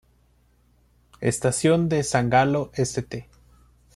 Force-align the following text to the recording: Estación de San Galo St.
Estación 1.19 1.87
de 1.87 2.01
San 2.01 2.31
Galo 2.31 2.71
St. 2.73 3.29